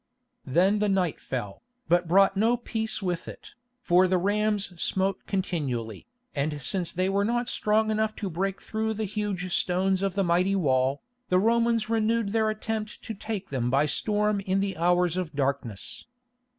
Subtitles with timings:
[0.47, 6.07] Then the night fell, but brought no peace with it, for the rams smote continually,
[6.33, 10.23] and since they were not strong enough to break through the huge stones of the
[10.23, 15.17] mighty wall, the Romans renewed their attempt to take them by storm in the hours
[15.17, 16.05] of darkness.